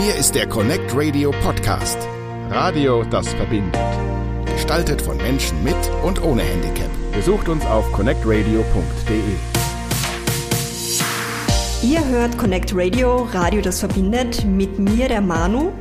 [0.00, 1.98] Hier ist der Connect Radio Podcast.
[2.50, 3.76] Radio, das verbindet.
[4.46, 5.74] Gestaltet von Menschen mit
[6.04, 6.88] und ohne Handicap.
[7.12, 8.62] Besucht uns auf connectradio.de.
[11.82, 15.72] Ihr hört Connect Radio, Radio, das verbindet, mit mir, der Manu.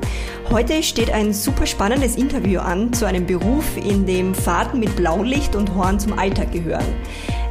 [0.50, 5.58] Heute steht ein super spannendes Interview an zu einem Beruf, in dem Fahrten mit Blaulicht
[5.58, 6.86] und Horn zum Alltag gehören.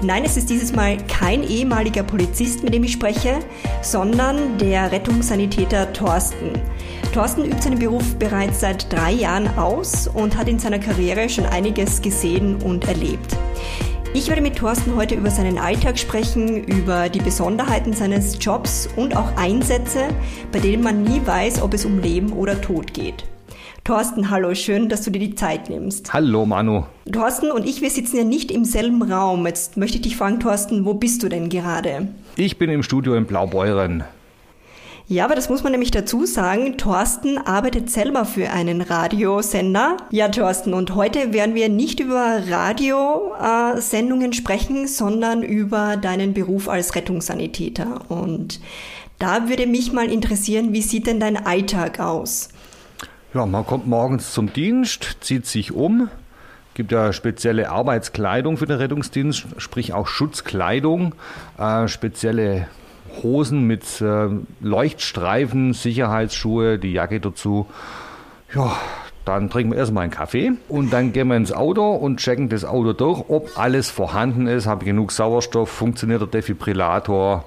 [0.02, 3.40] Nein, es ist dieses Mal kein ehemaliger Polizist, mit dem ich spreche,
[3.82, 6.52] sondern der Rettungssanitäter Thorsten.
[7.12, 11.44] Thorsten übt seinen Beruf bereits seit drei Jahren aus und hat in seiner Karriere schon
[11.44, 13.36] einiges gesehen und erlebt.
[14.14, 19.16] Ich werde mit Thorsten heute über seinen Alltag sprechen, über die Besonderheiten seines Jobs und
[19.16, 20.08] auch Einsätze,
[20.52, 23.24] bei denen man nie weiß, ob es um Leben oder Tod geht.
[23.84, 26.12] Thorsten, hallo, schön, dass du dir die Zeit nimmst.
[26.12, 26.84] Hallo, Manu.
[27.12, 29.46] Thorsten und ich, wir sitzen ja nicht im selben Raum.
[29.46, 32.08] Jetzt möchte ich dich fragen, Thorsten, wo bist du denn gerade?
[32.36, 34.02] Ich bin im Studio in Blaubeuren.
[35.08, 36.78] Ja, aber das muss man nämlich dazu sagen.
[36.78, 39.98] Thorsten arbeitet selber für einen Radiosender.
[40.10, 46.96] Ja, Thorsten, und heute werden wir nicht über Radiosendungen sprechen, sondern über deinen Beruf als
[46.96, 48.00] Rettungssanitäter.
[48.10, 48.58] Und
[49.20, 52.48] da würde mich mal interessieren, wie sieht denn dein Alltag aus?
[53.32, 56.08] Ja, man kommt morgens zum Dienst, zieht sich um,
[56.74, 61.14] gibt ja spezielle Arbeitskleidung für den Rettungsdienst, sprich auch Schutzkleidung,
[61.58, 62.66] äh, spezielle
[63.26, 64.28] Hosen mit äh,
[64.60, 67.66] Leuchtstreifen, Sicherheitsschuhe, die Jacke dazu.
[68.54, 68.76] Ja,
[69.24, 72.64] dann trinken wir erstmal einen Kaffee und dann gehen wir ins Auto und checken das
[72.64, 77.44] Auto durch, ob alles vorhanden ist, habe genug Sauerstoff, funktioniert der Defibrillator,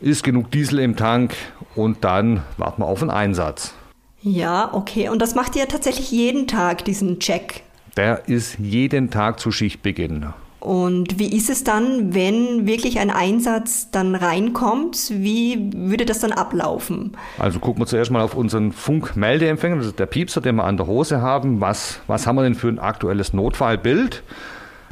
[0.00, 1.34] ist genug Diesel im Tank
[1.74, 3.74] und dann warten wir auf den Einsatz.
[4.22, 5.08] Ja, okay.
[5.08, 7.62] Und das macht ihr tatsächlich jeden Tag, diesen Check?
[7.96, 10.32] Der ist jeden Tag zu Schichtbeginn.
[10.60, 15.10] Und wie ist es dann, wenn wirklich ein Einsatz dann reinkommt?
[15.10, 17.16] Wie würde das dann ablaufen?
[17.38, 20.76] Also gucken wir zuerst mal auf unseren Funkmeldeempfänger, das ist der Piepser, den wir an
[20.76, 21.62] der Hose haben.
[21.62, 24.22] Was, was haben wir denn für ein aktuelles Notfallbild?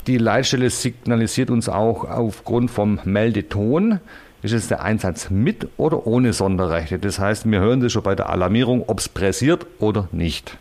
[0.06, 4.00] Die Leitstelle signalisiert uns auch aufgrund vom Meldeton,
[4.40, 6.98] ist es der Einsatz mit oder ohne Sonderrechte.
[6.98, 10.56] Das heißt, wir hören das schon bei der Alarmierung, ob es pressiert oder nicht.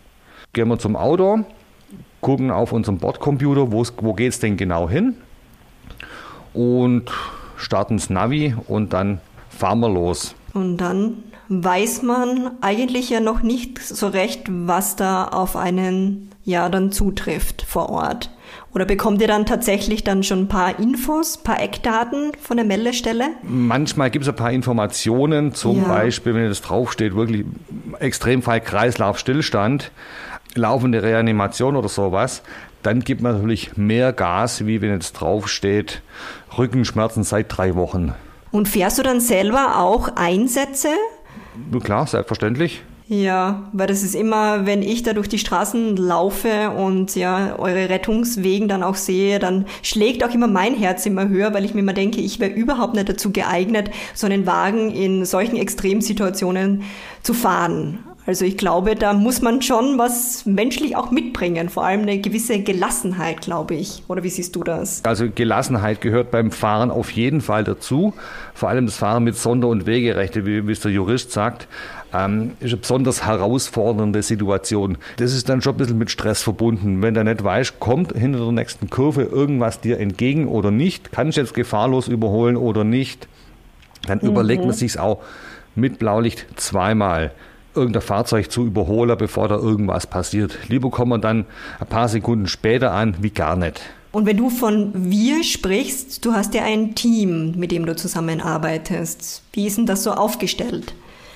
[0.52, 1.46] Gehen wir zum Auto,
[2.22, 5.16] gucken auf unserem Bordcomputer, wo geht es denn genau hin
[6.54, 7.12] und
[7.56, 10.36] starten das Navi und dann fahren wir los.
[10.54, 16.70] Und dann weiß man eigentlich ja noch nicht so recht, was da auf einen ja
[16.70, 18.32] dann zutrifft vor Ort.
[18.74, 22.66] Oder bekommt ihr dann tatsächlich dann schon ein paar Infos, ein paar Eckdaten von der
[22.66, 23.30] Meldestelle?
[23.44, 25.88] Manchmal gibt es ein paar Informationen, zum ja.
[25.88, 27.46] Beispiel, wenn das draufsteht, wirklich
[28.00, 29.92] Extremfall Kreislaufstillstand,
[30.58, 32.42] laufende Reanimation oder sowas.
[32.84, 36.02] Dann gibt man natürlich mehr Gas, wie wenn jetzt draufsteht,
[36.58, 38.14] Rückenschmerzen seit drei Wochen.
[38.52, 40.90] Und fährst du dann selber auch Einsätze?
[41.84, 42.84] Klar, selbstverständlich.
[43.10, 47.90] Ja, weil das ist immer, wenn ich da durch die Straßen laufe und ja eure
[47.90, 51.80] Rettungswegen dann auch sehe, dann schlägt auch immer mein Herz immer höher, weil ich mir
[51.80, 56.84] immer denke, ich wäre überhaupt nicht dazu geeignet, so einen Wagen in solchen Extremsituationen
[57.24, 58.00] zu fahren.
[58.28, 62.60] Also ich glaube, da muss man schon was menschlich auch mitbringen, vor allem eine gewisse
[62.60, 64.04] Gelassenheit, glaube ich.
[64.10, 65.02] Oder wie siehst du das?
[65.06, 68.14] Also Gelassenheit gehört beim Fahren auf jeden Fall dazu.
[68.54, 71.70] Vor allem das Fahren mit Sonder- und Wegerechte, wie, es der Jurist sagt,
[72.14, 74.98] ähm, ist eine besonders herausfordernde Situation.
[75.16, 77.02] Das ist dann schon ein bisschen mit Stress verbunden.
[77.02, 81.30] Wenn du nicht weißt, kommt hinter der nächsten Kurve irgendwas dir entgegen oder nicht, kann
[81.30, 83.30] ich jetzt gefahrlos überholen oder nicht,
[84.06, 84.28] dann mhm.
[84.28, 85.24] überlegt man sich auch
[85.76, 87.32] mit Blaulicht zweimal
[87.78, 90.58] irgendein Fahrzeug zu überholen, bevor da irgendwas passiert.
[90.68, 91.46] Lieber kommen wir dann
[91.80, 93.82] ein paar Sekunden später an, wie gar nicht.
[94.12, 99.44] Und wenn du von wir sprichst, du hast ja ein Team, mit dem du zusammenarbeitest.
[99.54, 100.94] Wie ist denn das so aufgestellt?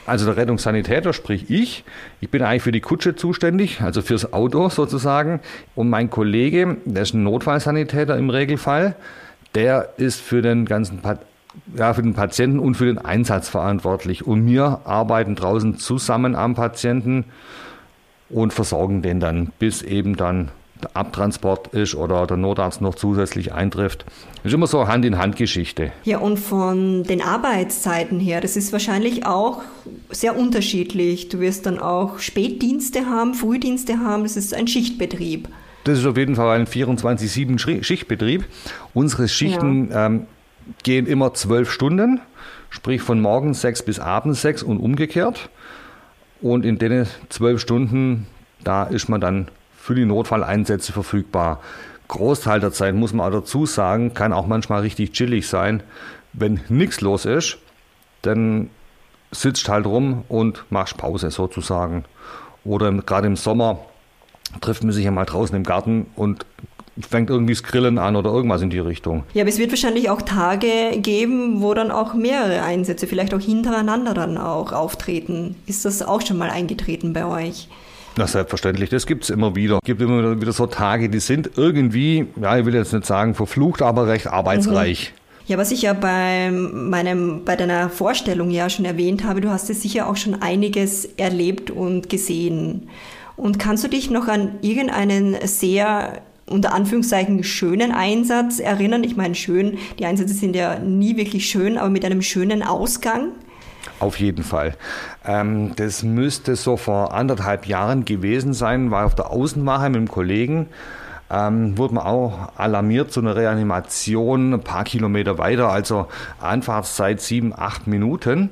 [0.08, 1.84] Also der Rettungssanitäter, sprich ich.
[2.22, 5.42] Ich bin eigentlich für die Kutsche zuständig, also fürs Auto sozusagen.
[5.76, 8.96] Und mein Kollege, der ist ein Notfallsanitäter im Regelfall,
[9.54, 11.02] der ist für den ganzen
[11.76, 14.26] ja, für den Patienten und für den Einsatz verantwortlich.
[14.26, 17.26] Und wir arbeiten draußen zusammen am Patienten
[18.30, 23.54] und versorgen den dann, bis eben dann der Abtransport ist oder der Notarzt noch zusätzlich
[23.54, 24.06] eintrifft.
[24.38, 25.92] Das ist immer so Hand-in-Hand-Geschichte.
[26.04, 29.62] Ja, und von den Arbeitszeiten her, das ist wahrscheinlich auch
[30.10, 31.30] sehr unterschiedlich.
[31.30, 35.48] Du wirst dann auch Spätdienste haben, Frühdienste haben, das ist ein Schichtbetrieb.
[35.84, 38.46] Das ist auf jeden Fall ein 24-7-Schichtbetrieb.
[38.94, 40.08] Unsere Schichten ja.
[40.08, 40.28] ähm,
[40.84, 42.22] gehen immer zwölf Stunden,
[42.70, 45.50] sprich von morgens sechs bis abends sechs und umgekehrt.
[46.42, 48.28] Und in den zwölf Stunden,
[48.64, 51.62] da ist man dann für die Notfalleinsätze verfügbar.
[52.08, 55.84] Großteil der Zeit, muss man auch dazu sagen, kann auch manchmal richtig chillig sein.
[56.34, 57.58] Wenn nichts los ist,
[58.22, 58.70] dann
[59.32, 62.06] sitzt halt rum und machst Pause sozusagen.
[62.64, 63.80] Oder gerade im Sommer
[64.60, 66.46] trifft man sich ja mal draußen im Garten und
[67.00, 69.24] fängt irgendwie das Grillen an oder irgendwas in die Richtung.
[69.34, 73.40] Ja, aber es wird wahrscheinlich auch Tage geben, wo dann auch mehrere Einsätze, vielleicht auch
[73.40, 75.56] hintereinander dann auch auftreten.
[75.68, 77.70] Ist das auch schon mal eingetreten bei euch?
[78.18, 79.76] Na, selbstverständlich, das gibt es immer wieder.
[79.76, 83.36] Es gibt immer wieder so Tage, die sind irgendwie, ja, ich will jetzt nicht sagen
[83.36, 85.14] verflucht, aber recht arbeitsreich.
[85.14, 85.22] Mhm.
[85.48, 89.70] Ja, was ich ja bei meinem, bei deiner Vorstellung ja schon erwähnt habe, du hast
[89.70, 92.90] ja sicher auch schon einiges erlebt und gesehen.
[93.38, 99.04] Und kannst du dich noch an irgendeinen sehr unter Anführungszeichen schönen Einsatz erinnern?
[99.04, 103.30] Ich meine, schön, die Einsätze sind ja nie wirklich schön, aber mit einem schönen Ausgang?
[104.00, 104.76] Auf jeden Fall.
[105.26, 110.08] Ähm, das müsste so vor anderthalb Jahren gewesen sein, war auf der Außenwache mit einem
[110.10, 110.68] Kollegen.
[111.30, 116.08] Ähm, wurde man auch alarmiert zu einer Reanimation ein paar Kilometer weiter, also
[116.42, 118.50] Anfahrtszeit sieben, acht Minuten.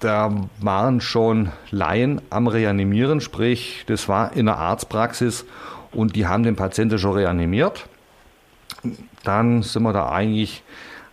[0.00, 5.44] Da waren schon Laien am Reanimieren, sprich, das war in der Arztpraxis
[5.98, 7.86] und die haben den Patienten schon reanimiert.
[9.24, 10.62] Dann sind wir da eigentlich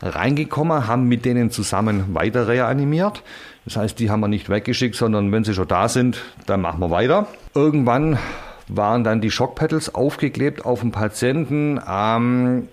[0.01, 3.23] reingekommen, haben mit denen zusammen weiter reanimiert.
[3.65, 6.79] Das heißt, die haben wir nicht weggeschickt, sondern wenn sie schon da sind, dann machen
[6.79, 7.27] wir weiter.
[7.55, 8.19] Irgendwann
[8.67, 11.81] waren dann die Schockpedals aufgeklebt auf dem Patienten.
[11.87, 12.67] Ähm,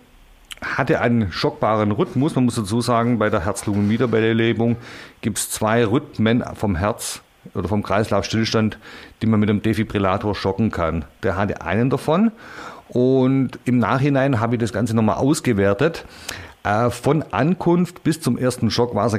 [0.61, 2.35] hatte einen schockbaren Rhythmus.
[2.35, 4.77] Man muss dazu sagen, bei der Herz-Lungen-Wiederbelebung
[5.23, 7.23] gibt es zwei Rhythmen vom Herz
[7.55, 8.79] oder vom Kreislaufstillstand,
[9.21, 11.05] die man mit dem Defibrillator schocken kann.
[11.23, 12.33] Der hatte einen davon
[12.89, 16.05] und im Nachhinein habe ich das Ganze nochmal ausgewertet.
[16.65, 19.19] Äh, von Ankunft bis zum ersten Schock war es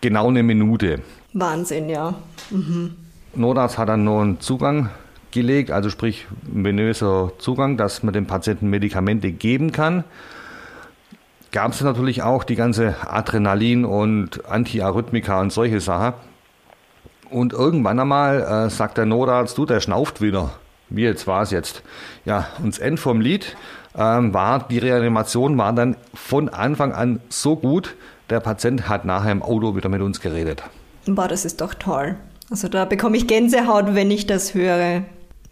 [0.00, 1.00] genau eine Minute.
[1.32, 2.14] Wahnsinn, ja.
[2.50, 2.96] Mhm.
[3.34, 4.90] Notarzt hat dann noch einen Zugang
[5.30, 10.04] gelegt, also sprich venöser Zugang, dass man dem Patienten Medikamente geben kann.
[11.52, 16.14] Gab es natürlich auch die ganze Adrenalin und Antiarrhythmika und solche Sachen.
[17.30, 20.50] Und irgendwann einmal äh, sagt der Notarzt, du, der schnauft wieder.
[20.88, 21.82] Wie jetzt war es jetzt?
[22.24, 23.56] Ja, und das Ende vom Lied
[23.96, 27.94] ähm, war, die Reanimation war dann von Anfang an so gut,
[28.28, 30.62] der Patient hat nachher im Auto wieder mit uns geredet.
[31.06, 32.16] Boah, das ist doch toll.
[32.50, 35.02] Also da bekomme ich Gänsehaut, wenn ich das höre.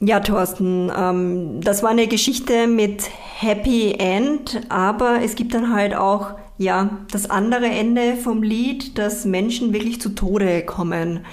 [0.01, 3.03] Ja, Thorsten, ähm, das war eine Geschichte mit
[3.39, 9.25] Happy End, aber es gibt dann halt auch ja das andere Ende vom Lied, dass
[9.25, 11.25] Menschen wirklich zu Tode kommen.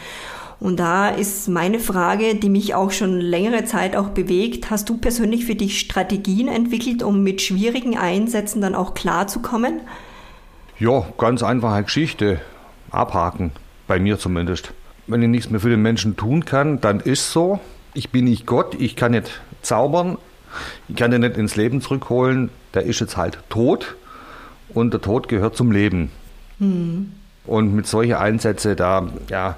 [0.60, 4.70] Und da ist meine Frage, die mich auch schon längere Zeit auch bewegt.
[4.70, 9.82] Hast du persönlich für dich Strategien entwickelt, um mit schwierigen Einsätzen dann auch klarzukommen?
[10.80, 12.42] Ja, ganz einfache Geschichte.
[12.90, 13.52] Abhaken.
[13.88, 14.72] Bei mir zumindest.
[15.08, 17.60] Wenn ich nichts mehr für den Menschen tun kann, dann ist so.
[17.94, 20.18] Ich bin nicht Gott, ich kann nicht zaubern,
[20.88, 22.50] ich kann den nicht ins Leben zurückholen.
[22.74, 23.96] Der ist jetzt halt tot
[24.74, 26.12] und der Tod gehört zum Leben.
[26.60, 27.14] Hm.
[27.46, 29.58] Und mit solchen Einsätzen, da, ja,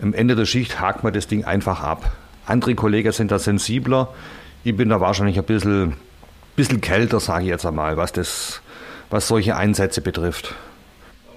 [0.00, 2.12] am Ende der Schicht hakt man das Ding einfach ab.
[2.46, 4.08] Andere Kollegen sind da sensibler.
[4.64, 5.94] Ich bin da wahrscheinlich ein bisschen,
[6.56, 8.60] bisschen kälter, sage ich jetzt einmal, was, das,
[9.10, 10.54] was solche Einsätze betrifft.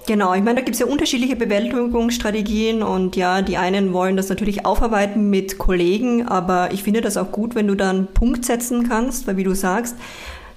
[0.06, 4.28] Genau, ich meine, da gibt es ja unterschiedliche Bewältigungsstrategien und ja, die einen wollen das
[4.28, 8.88] natürlich aufarbeiten mit Kollegen, aber ich finde das auch gut, wenn du dann Punkt setzen
[8.88, 9.96] kannst, weil wie du sagst,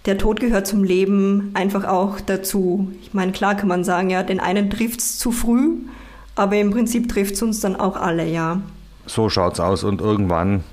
[0.08, 2.92] der Tod gehört zum Leben einfach auch dazu.
[3.04, 5.78] Ich meine, klar kann man sagen, ja, den einen trifft es zu früh,
[6.36, 8.62] aber im Prinzip trifft es uns dann auch alle, ja.
[9.06, 10.64] So schaut's aus und irgendwann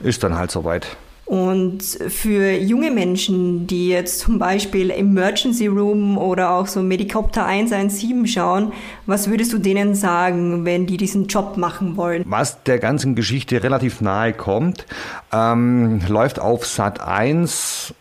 [0.00, 0.96] ist dann halt soweit.
[1.28, 8.26] Und für junge Menschen, die jetzt zum Beispiel Emergency Room oder auch so Medikopter 117
[8.26, 8.72] schauen,
[9.04, 12.24] was würdest du denen sagen, wenn die diesen Job machen wollen?
[12.26, 14.86] Was der ganzen Geschichte relativ nahe kommt,
[15.30, 17.92] ähm, läuft auf Sat 1,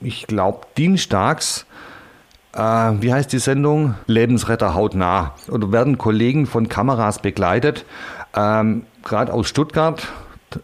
[0.00, 1.66] ich glaube, dienstags
[2.56, 3.94] äh, wie heißt die Sendung?
[4.06, 5.34] Lebensretter hautnah.
[5.48, 7.84] Oder werden Kollegen von Kameras begleitet,
[8.34, 10.08] ähm, gerade aus Stuttgart,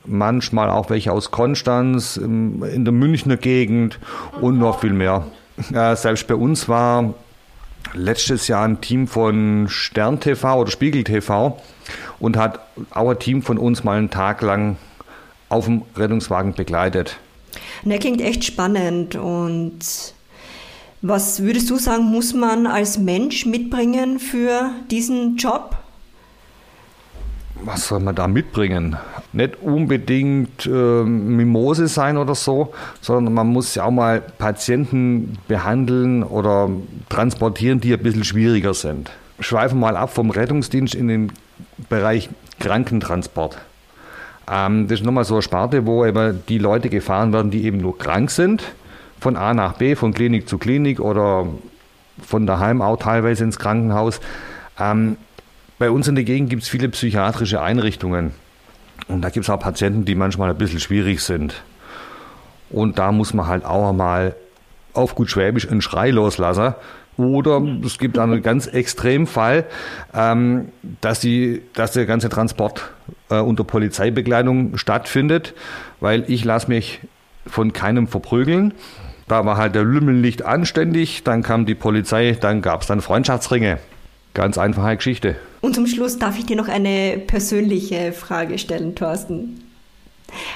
[0.05, 3.99] manchmal auch welche aus Konstanz, in der Münchner Gegend
[4.41, 5.27] und noch viel mehr.
[5.73, 7.15] Äh, selbst bei uns war
[7.95, 11.61] letztes Jahr ein Team von Stern TV oder Spiegel TV
[12.19, 14.77] und hat ein Team von uns mal einen Tag lang
[15.49, 17.19] auf dem Rettungswagen begleitet.
[17.85, 19.81] Der klingt echt spannend und
[21.03, 25.77] was würdest du sagen, muss man als Mensch mitbringen für diesen Job?
[27.65, 28.97] Was soll man da mitbringen?
[29.33, 30.71] Nicht unbedingt äh,
[31.05, 36.71] Mimose sein oder so, sondern man muss ja auch mal Patienten behandeln oder
[37.09, 39.11] transportieren, die ein bisschen schwieriger sind.
[39.41, 41.33] Schweifen mal ab vom Rettungsdienst in den
[41.89, 42.31] Bereich
[42.61, 43.59] Krankentransport.
[44.51, 47.79] Ähm, das ist nochmal so eine Sparte, wo eben die Leute gefahren werden, die eben
[47.79, 48.63] nur krank sind
[49.23, 51.47] von A nach B, von Klinik zu Klinik oder
[52.27, 54.21] von daheim auch teilweise ins Krankenhaus.
[54.79, 55.17] Ähm,
[55.79, 58.33] Bei uns in der Gegend gibt es viele psychiatrische Einrichtungen.
[59.09, 61.63] Und da gibt es auch Patienten, die manchmal ein bisschen schwierig sind.
[62.71, 64.35] Und da muss man halt auch mal
[64.95, 66.75] auf gut Schwäbisch einen Schrei loslassen.
[67.17, 69.65] Oder es gibt einen ganz extremen Fall,
[70.15, 70.69] ähm,
[71.01, 72.91] dass, die, dass der ganze Transport
[73.29, 75.55] äh, unter Polizeibegleitung stattfindet,
[76.01, 77.01] weil ich lasse mich
[77.47, 78.73] von keinem verprügeln.
[79.29, 83.01] Da war halt der Lümmel nicht anständig, dann kam die Polizei, dann gab es dann
[83.01, 83.79] Freundschaftsringe.
[84.35, 85.37] Ganz einfache Geschichte.
[85.61, 89.63] Und zum Schluss darf ich dir noch eine persönliche Frage stellen, Thorsten.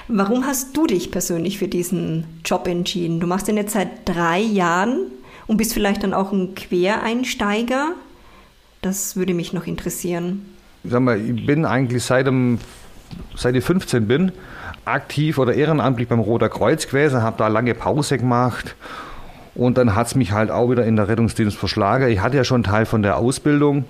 [0.09, 3.21] Warum hast du dich persönlich für diesen Job entschieden?
[3.21, 5.11] Du machst den jetzt seit drei Jahren
[5.47, 7.93] und bist vielleicht dann auch ein Quereinsteiger.
[8.81, 10.47] Das würde mich noch interessieren.
[10.85, 12.59] Sag mal, ich bin eigentlich seit, dem,
[13.35, 14.33] seit ich 15 bin
[14.87, 18.75] aktiv oder ehrenamtlich beim Roter Kreuz gewesen, habe da lange Pause gemacht
[19.55, 22.09] und dann hat es mich halt auch wieder in der Rettungsdienst verschlagen.
[22.09, 23.85] Ich hatte ja schon einen Teil von der Ausbildung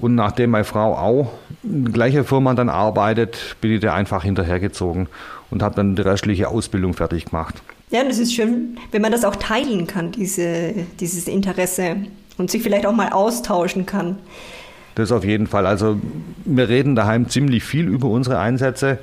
[0.00, 4.22] und nachdem meine Frau auch in der gleichen Firma dann arbeitet, bin ich da einfach
[4.22, 5.08] hinterhergezogen
[5.50, 7.56] und habe dann die restliche Ausbildung fertig gemacht.
[7.90, 11.96] Ja, und es ist schön, wenn man das auch teilen kann, diese, dieses Interesse
[12.36, 14.18] und sich vielleicht auch mal austauschen kann.
[14.94, 15.64] Das auf jeden Fall.
[15.66, 15.96] Also
[16.44, 18.98] wir reden daheim ziemlich viel über unsere Einsätze.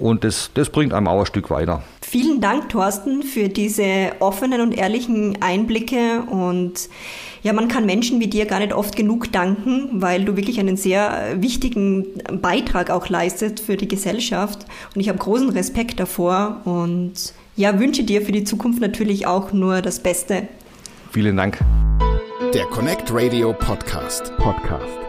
[0.00, 1.82] Und das, das bringt einem auch ein Stück weiter.
[2.02, 6.22] Vielen Dank, Thorsten, für diese offenen und ehrlichen Einblicke.
[6.30, 6.88] Und
[7.42, 10.76] ja, man kann Menschen wie dir gar nicht oft genug danken, weil du wirklich einen
[10.76, 12.06] sehr wichtigen
[12.40, 14.66] Beitrag auch leistest für die Gesellschaft.
[14.94, 19.52] Und ich habe großen Respekt davor und ja, wünsche dir für die Zukunft natürlich auch
[19.52, 20.48] nur das Beste.
[21.10, 21.58] Vielen Dank.
[22.52, 24.32] Der Connect Radio Podcast.
[24.36, 25.05] Podcast.